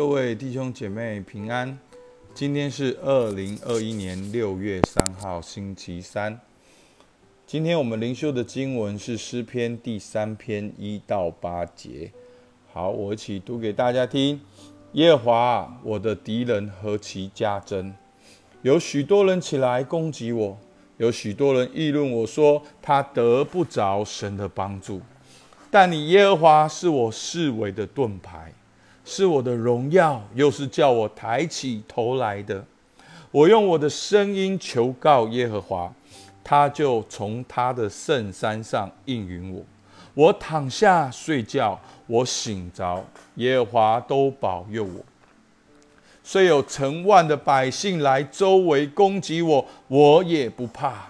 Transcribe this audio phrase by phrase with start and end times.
[0.00, 1.78] 各位弟兄姐妹平安。
[2.32, 6.40] 今天是二零二一年六月三号，星期三。
[7.46, 12.10] 今天我们灵修的经文是诗篇第三篇一到八节。
[12.72, 14.40] 好，我一起读给大家听。
[14.92, 17.92] 耶和华，我的敌人何其加增！
[18.62, 20.56] 有许多人起来攻击我，
[20.96, 25.02] 有许多人议论我说他得不着神的帮助。
[25.70, 28.50] 但你耶和华是我视为的盾牌。
[29.04, 32.64] 是我的荣耀，又是叫我抬起头来的。
[33.30, 35.92] 我用我的声音求告耶和华，
[36.42, 39.62] 他就从他的圣山上应允我。
[40.14, 43.04] 我躺下睡觉，我醒着，
[43.36, 45.04] 耶和华都保佑我。
[46.22, 51.08] 虽有成万的百姓来周围攻击我，我也不怕。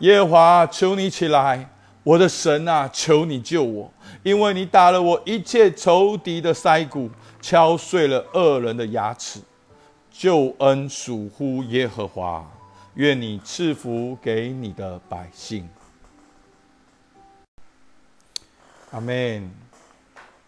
[0.00, 1.68] 耶和华，求你起来，
[2.04, 3.90] 我的神啊，求你救我。
[4.22, 9.40] 因为你打了我一切仇敌的腮骨，敲碎了恶人的牙齿，
[10.10, 12.48] 救恩属乎耶和华。
[12.94, 15.68] 愿你赐福给你的百姓。
[18.92, 19.50] 阿门。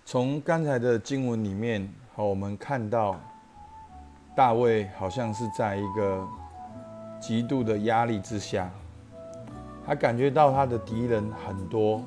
[0.04, 3.18] 从刚才的经文里面，我们看到
[4.36, 6.24] 大卫好像是在一个
[7.20, 8.70] 极度的压力之下，
[9.86, 12.02] 他感觉到他的敌人很多。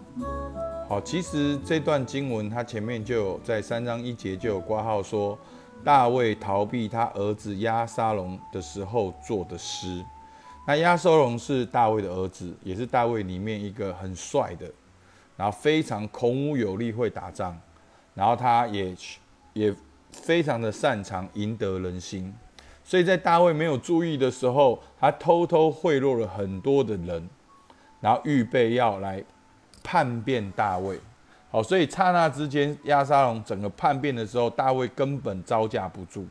[0.87, 5.37] 好，其实这段经文，他前面就有在三章一节就有挂号说，
[5.81, 10.03] 大卫逃避他儿子押沙龙的时候做的诗。
[10.67, 14.69] 那押沙龙是大卫的儿子，也是大卫里面一个很帅的，
[15.37, 17.57] 然后非常孔武有力，会打仗，
[18.13, 18.95] 然后他也
[19.53, 19.73] 也
[20.11, 22.33] 非常的擅长赢得人心。
[22.83, 27.29] 所以在大卫没有注意的时候，他偷偷贿赂了很多的人，
[27.99, 29.23] 然后预备要来。
[29.81, 30.99] 叛变大卫，
[31.49, 36.27] 好，所以刹那之间，亚沙龙整个叛变的时候，大卫根本招架不住，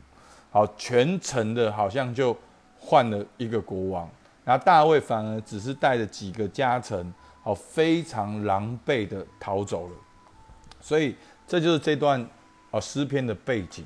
[0.51, 2.33] 好，全城的好像就
[2.77, 4.07] 换了一个国王，
[4.45, 7.11] 然后大卫反而只是带着几个家臣，
[7.41, 9.93] 好，非常狼狈的逃走了，
[10.79, 11.13] 所以
[11.45, 12.25] 这就是这段
[12.71, 13.83] 哦诗篇的背景，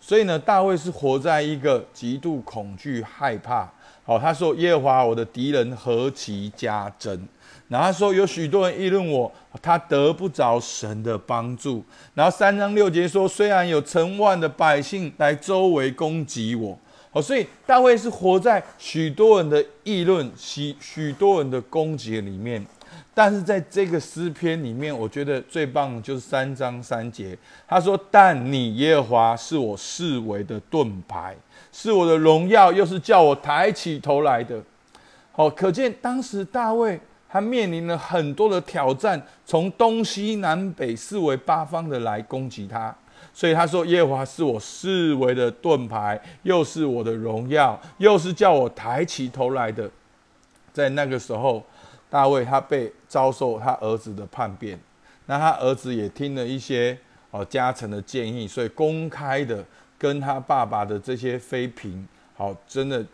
[0.00, 3.68] 所以呢，大卫是活在一个极度恐惧、害怕，
[4.04, 7.26] 好，他说耶和华我的敌人何其加增。
[7.68, 9.32] 然后他说有许多人议论我，
[9.62, 11.82] 他得不着神的帮助。
[12.12, 16.78] 然后三章六节说，虽然有成万的百姓来周围攻击我，
[17.12, 22.64] 哦，所以大卫是活在许多人的议论、许许多人的攻击里面。
[23.14, 31.36] 但是在这个诗篇里面，我觉得最棒的就是三章三节，他说：“但你耶和华是我视为的盾牌，
[31.70, 34.60] 是我的荣耀，又是叫我抬起头来的。”
[35.30, 37.00] 好，可见当时大卫。
[37.26, 42.94] 他面临了很多的挑战，从东西南北四围八方的来攻击他，
[43.32, 49.90] 所以他说：“耶和华是我视为的盾牌，又是我的荣耀，又是叫我抬起头来的。”
[50.72, 51.60] 在那个时候，
[52.10, 54.78] 大卫他被遭受他儿子的叛变，
[55.26, 56.96] 那他儿子也听了一些
[57.30, 59.64] 哦家臣的建议，所以公开的
[59.98, 62.06] 跟他爸爸的这些妃嫔，
[62.36, 63.04] 好真的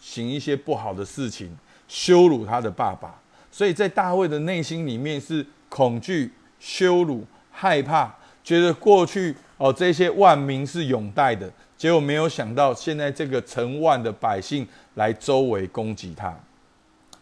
[0.00, 1.56] 行一些不好的事情，
[1.86, 3.14] 羞辱他的爸爸。
[3.52, 8.12] 所以在大卫的内心里面是恐惧、羞辱、害怕，
[8.42, 16.34] 觉得过去哦这些万民是永戴的，结果没有想到现在这个成万的百姓来周围攻击他，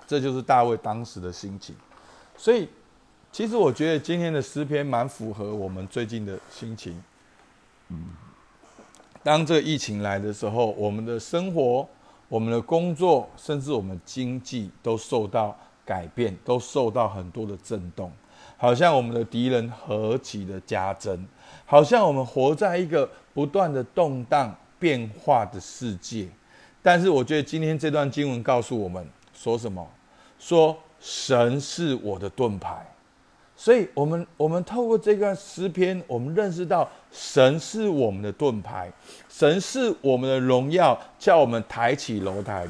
[0.08, 1.76] 这就是大卫当时的心情。
[2.36, 2.68] 所以，
[3.30, 7.00] 其实我觉得今天的诗篇蛮符合我们最近的心情。
[7.90, 8.06] 嗯，
[9.22, 11.88] 当这个疫情来的时候，我们的生活、
[12.28, 15.56] 我们的工作，甚至我们经济都受到。
[15.88, 18.12] 改变都受到很多的震动，
[18.58, 21.26] 好像我们的敌人何其的加增，
[21.64, 26.28] 好像我们活在一个不断的动荡变化的世界。
[26.82, 29.02] 但是，我觉得今天这段经文告诉我们
[29.32, 29.88] 说什么？
[30.38, 32.86] 说神是我的盾牌。
[33.56, 38.88] 所以，我们我们透过这个诗篇，我们认识到神是我们的盾牌，
[39.28, 42.68] 神是我们的荣耀，叫我们抬起楼台。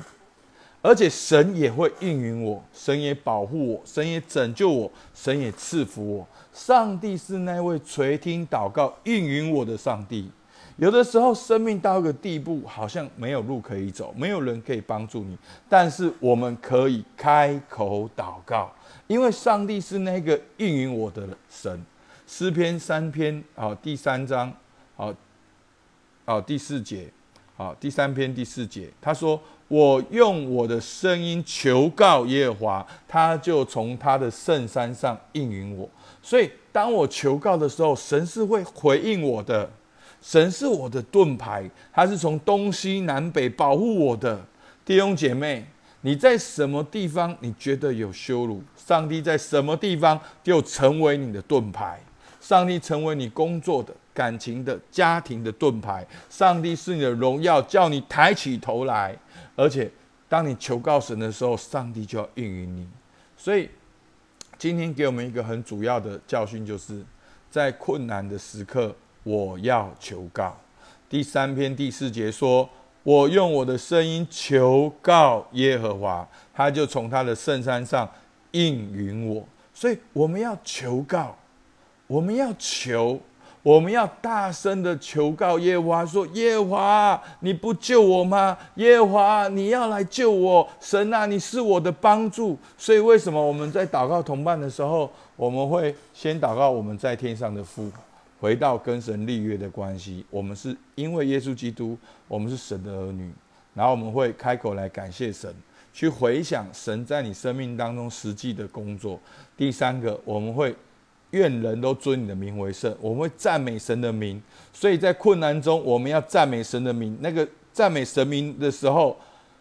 [0.81, 6.27] 而且神也会应允我，神也保护我，神也拯救我，神也赐福我。
[6.55, 10.31] 上帝是那位垂听祷告、应允我的上帝。
[10.79, 15.37] 有的时候，生命到一个地步，好像没有路可以走，没有人可以帮助你，
[15.69, 18.73] 但是我们可以开口祷告，
[19.07, 21.85] 因为上帝是那个应允我的神。
[22.27, 24.53] 诗篇三篇，好，第三章，
[24.97, 25.13] 好，
[26.25, 27.09] 好，第四节，
[27.57, 29.39] 好，第三篇第四节，他说。
[29.71, 35.87] 我用我的声音求告耶和华，他就从他的圣山上应允我。
[36.23, 39.69] 所以，当我求告的时候，神是会回应我的。
[40.21, 44.45] 神是我的盾牌，他是从东西南北保护我的
[44.85, 45.67] 弟兄姐妹。
[46.03, 48.63] 你在什么地方你觉得有羞辱？
[48.77, 52.01] 上帝在什么地方就成为你的盾牌。
[52.41, 56.07] 上帝成为你工作的、感情的、家庭的盾牌。
[56.31, 59.15] 上帝是你的荣耀，叫你抬起头来。
[59.57, 59.91] 而且，
[60.29, 62.87] 当你求告神的时候，上帝就要应允你。
[63.37, 63.69] 所以，
[64.57, 67.05] 今天给我们一个很主要的教训，就是
[67.51, 68.95] 在困难的时刻，
[69.29, 70.57] 我要求告。
[71.11, 72.67] 第三篇第四节说
[73.05, 78.09] ：“我用我的声音求告耶和华，他就从他的圣山上
[78.53, 81.37] 应允我。”所以，我们要求告。
[82.07, 83.21] 我们要求，
[83.63, 88.57] 我们要大声的求告耶和华，说：“耶和华，你不救我吗？
[88.77, 90.67] 耶和华，你要来救我！
[90.81, 97.91] 神啊，你是我的帮助。”所以，为什么我们在祷告同伴的时候，我们会先祷告我们在天上的父，
[98.41, 100.25] 回到跟神立约的关系？
[100.31, 101.97] 我们是因为耶稣基督，
[102.27, 103.31] 我们是神的儿女，
[103.75, 105.55] 然后我们会开口来感谢神，
[105.93, 109.21] 去回想神在你生命当中实际的工作。
[109.57, 110.75] 第三个，我们会。
[111.33, 114.43] 愿人都尊你的名为圣，我们会赞美神的名。
[114.73, 117.15] 所以在困难中，我们要赞美神的名。
[117.21, 119.15] 那个赞美神名的时候，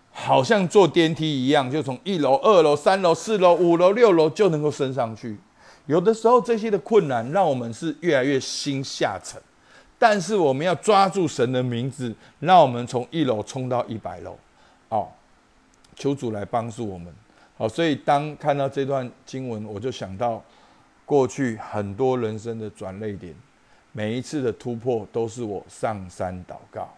[0.09, 5.35] 好像坐电梯一样，就从一楼、二楼、三楼、四楼、五楼、六楼就能够升上去。
[5.87, 9.41] 有的时候，这些的困难让我们是越来越心下沉，
[9.97, 14.37] 但是我们要抓住神的名字，让我们从一楼冲到一百楼。
[14.89, 15.09] 哦，
[15.95, 17.11] 求主来帮助我们。
[17.57, 20.43] 好，所以当看到这段经文，我就想到。
[21.07, 23.33] 过去很多人生的转泪点，
[23.93, 26.93] 每一次的突破都是我上山祷告。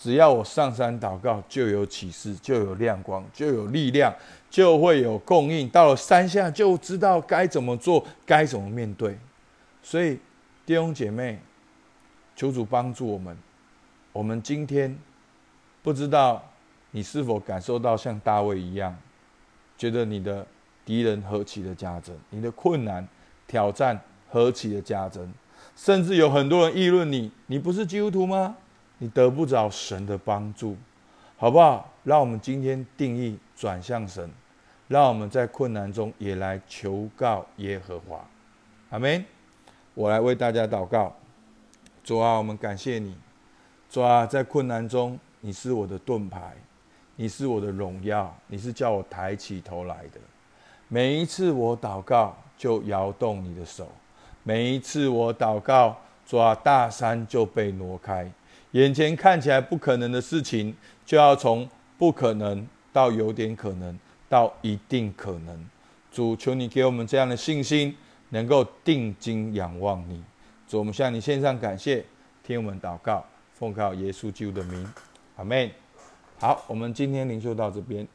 [0.00, 4.10] 只要我上山祷告，就有启示，就有亮光，就有力量，
[4.48, 5.68] 就会有供应。
[5.68, 9.18] 到了山下，就知道该怎么做，该怎么面对。
[9.82, 10.18] 所以
[10.64, 11.38] 弟兄姐妹，
[12.34, 13.36] 求主帮助我们。
[14.12, 14.98] 我们今天
[15.82, 16.42] 不知道
[16.92, 18.96] 你是否感受到像大卫一样，
[19.76, 20.46] 觉得你的
[20.84, 23.06] 敌人何其的加增，你的困难。
[23.46, 25.28] 挑战何其的加增，
[25.74, 28.56] 甚至有很多人议论你，你不是基督徒吗？
[29.00, 30.76] 你得不着神的帮助，
[31.36, 31.90] 好不好？
[32.04, 34.30] 让我们今天定义转向神，
[34.86, 38.24] 让我们在困难中也来求告耶和华。
[38.90, 39.24] 阿门。
[39.94, 41.12] 我来为大家祷告。
[42.04, 43.16] 主啊，我们感谢你。
[43.90, 46.54] 主啊，在困难中，你是我的盾牌，
[47.16, 50.20] 你是我的荣耀，你是叫我抬起头来的。
[50.86, 52.36] 每一次我祷告。
[52.60, 53.88] 就摇动你的手，
[54.42, 55.96] 每一次我祷告，
[56.26, 58.30] 主啊大山就被挪开，
[58.72, 60.74] 眼前看起来不可能的事情，
[61.04, 61.68] 就要从
[61.98, 65.68] 不可能到有点可能，到一定可能。
[66.12, 67.96] 主，求你给我们这样的信心，
[68.30, 70.22] 能够定睛仰望你。
[70.68, 72.04] 主，我们向你献上感谢，
[72.44, 73.24] 听我们祷告，
[73.54, 74.88] 奉靠耶稣基督的名，
[75.36, 75.70] 阿门。
[76.38, 78.06] 好，我们今天灵修到这边。